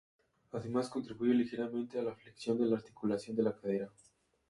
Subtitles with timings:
[0.51, 3.89] Además, contribuye ligeramente a la flexión de la articulación de la cadera.